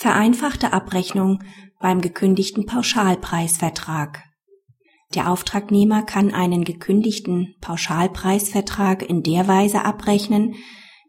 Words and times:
Vereinfachte 0.00 0.72
Abrechnung 0.72 1.40
beim 1.78 2.00
gekündigten 2.00 2.64
Pauschalpreisvertrag. 2.64 4.22
Der 5.14 5.30
Auftragnehmer 5.30 6.04
kann 6.04 6.32
einen 6.32 6.64
gekündigten 6.64 7.54
Pauschalpreisvertrag 7.60 9.06
in 9.06 9.22
der 9.22 9.46
Weise 9.46 9.84
abrechnen, 9.84 10.54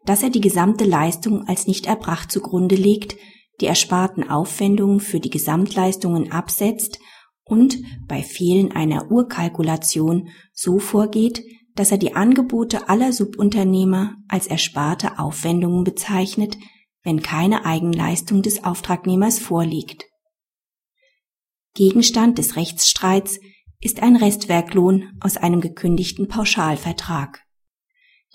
dass 0.03 0.23
er 0.23 0.29
die 0.29 0.41
gesamte 0.41 0.83
Leistung 0.83 1.47
als 1.47 1.67
nicht 1.67 1.85
erbracht 1.85 2.33
zugrunde 2.33 2.75
legt, 2.75 3.15
die 3.61 3.67
ersparten 3.67 4.29
Aufwendungen 4.29 4.99
für 4.99 5.21
die 5.21 5.29
Gesamtleistungen 5.29 6.29
absetzt 6.29 6.99
und 7.45 7.77
bei 8.09 8.21
Fehlen 8.21 8.73
einer 8.73 9.09
Urkalkulation 9.09 10.27
so 10.51 10.79
vorgeht, 10.79 11.45
dass 11.75 11.91
er 11.91 11.97
die 11.97 12.17
Angebote 12.17 12.89
aller 12.89 13.13
Subunternehmer 13.13 14.17
als 14.27 14.47
ersparte 14.47 15.17
Aufwendungen 15.17 15.85
bezeichnet, 15.85 16.57
wenn 17.03 17.21
keine 17.21 17.65
Eigenleistung 17.65 18.41
des 18.41 18.63
Auftragnehmers 18.63 19.39
vorliegt. 19.39 20.05
Gegenstand 21.73 22.37
des 22.37 22.55
Rechtsstreits 22.55 23.39
ist 23.79 24.03
ein 24.03 24.15
Restwerklohn 24.15 25.17
aus 25.21 25.37
einem 25.37 25.61
gekündigten 25.61 26.27
Pauschalvertrag. 26.27 27.41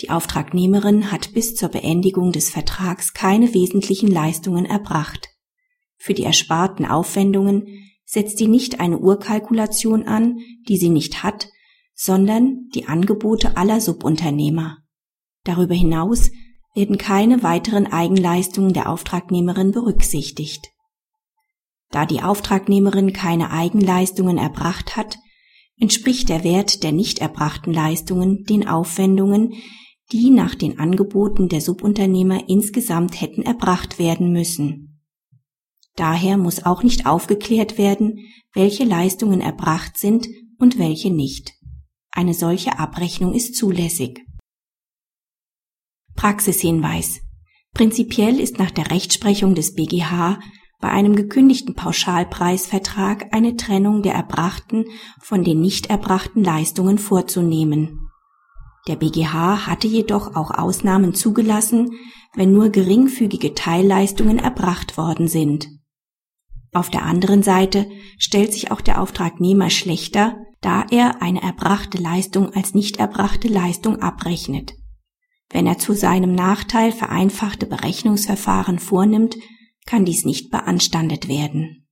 Die 0.00 0.10
Auftragnehmerin 0.10 1.10
hat 1.10 1.32
bis 1.32 1.54
zur 1.54 1.68
Beendigung 1.68 2.32
des 2.32 2.50
Vertrags 2.50 3.14
keine 3.14 3.54
wesentlichen 3.54 4.08
Leistungen 4.08 4.66
erbracht. 4.66 5.28
Für 5.96 6.12
die 6.12 6.24
ersparten 6.24 6.84
Aufwendungen 6.84 7.66
setzt 8.04 8.38
sie 8.38 8.48
nicht 8.48 8.80
eine 8.80 8.98
Urkalkulation 8.98 10.06
an, 10.06 10.38
die 10.68 10.76
sie 10.76 10.90
nicht 10.90 11.22
hat, 11.22 11.48
sondern 11.94 12.68
die 12.74 12.86
Angebote 12.86 13.56
aller 13.56 13.80
Subunternehmer. 13.80 14.78
Darüber 15.44 15.74
hinaus 15.74 16.30
werden 16.76 16.98
keine 16.98 17.42
weiteren 17.42 17.86
Eigenleistungen 17.86 18.74
der 18.74 18.90
Auftragnehmerin 18.90 19.72
berücksichtigt. 19.72 20.68
Da 21.90 22.04
die 22.04 22.22
Auftragnehmerin 22.22 23.14
keine 23.14 23.50
Eigenleistungen 23.50 24.36
erbracht 24.36 24.94
hat, 24.94 25.16
entspricht 25.80 26.28
der 26.28 26.44
Wert 26.44 26.82
der 26.82 26.92
nicht 26.92 27.20
erbrachten 27.20 27.72
Leistungen 27.72 28.44
den 28.44 28.68
Aufwendungen, 28.68 29.54
die 30.12 30.28
nach 30.30 30.54
den 30.54 30.78
Angeboten 30.78 31.48
der 31.48 31.62
Subunternehmer 31.62 32.48
insgesamt 32.48 33.20
hätten 33.20 33.42
erbracht 33.42 33.98
werden 33.98 34.30
müssen. 34.30 35.02
Daher 35.96 36.36
muss 36.36 36.66
auch 36.66 36.82
nicht 36.82 37.06
aufgeklärt 37.06 37.78
werden, 37.78 38.18
welche 38.52 38.84
Leistungen 38.84 39.40
erbracht 39.40 39.98
sind 39.98 40.28
und 40.58 40.78
welche 40.78 41.10
nicht. 41.10 41.54
Eine 42.10 42.34
solche 42.34 42.78
Abrechnung 42.78 43.32
ist 43.32 43.56
zulässig. 43.56 44.25
Praxishinweis. 46.16 47.20
Prinzipiell 47.74 48.40
ist 48.40 48.58
nach 48.58 48.70
der 48.70 48.90
Rechtsprechung 48.90 49.54
des 49.54 49.74
BGH 49.74 50.40
bei 50.80 50.88
einem 50.88 51.16
gekündigten 51.16 51.74
Pauschalpreisvertrag 51.74 53.34
eine 53.34 53.56
Trennung 53.56 54.02
der 54.02 54.14
erbrachten 54.14 54.86
von 55.20 55.44
den 55.44 55.60
nicht 55.60 55.86
erbrachten 55.86 56.42
Leistungen 56.42 56.98
vorzunehmen. 56.98 58.10
Der 58.88 58.96
BGH 58.96 59.66
hatte 59.66 59.88
jedoch 59.88 60.36
auch 60.36 60.50
Ausnahmen 60.50 61.14
zugelassen, 61.14 61.92
wenn 62.34 62.52
nur 62.52 62.68
geringfügige 62.68 63.54
Teilleistungen 63.54 64.38
erbracht 64.38 64.96
worden 64.96 65.28
sind. 65.28 65.68
Auf 66.72 66.90
der 66.90 67.04
anderen 67.04 67.42
Seite 67.42 67.86
stellt 68.18 68.52
sich 68.52 68.70
auch 68.70 68.80
der 68.80 69.00
Auftragnehmer 69.00 69.70
schlechter, 69.70 70.36
da 70.60 70.84
er 70.90 71.22
eine 71.22 71.42
erbrachte 71.42 71.98
Leistung 71.98 72.52
als 72.54 72.74
nicht 72.74 72.98
erbrachte 72.98 73.48
Leistung 73.48 74.02
abrechnet. 74.02 74.74
Wenn 75.50 75.66
er 75.66 75.78
zu 75.78 75.92
seinem 75.94 76.32
Nachteil 76.34 76.92
vereinfachte 76.92 77.66
Berechnungsverfahren 77.66 78.78
vornimmt, 78.78 79.36
kann 79.86 80.04
dies 80.04 80.24
nicht 80.24 80.50
beanstandet 80.50 81.28
werden 81.28 81.85